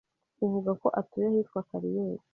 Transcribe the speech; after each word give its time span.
uvuga 0.45 0.71
ko 0.81 0.87
atuye 0.99 1.25
ahitwa 1.29 1.59
Kariyeri 1.69 2.23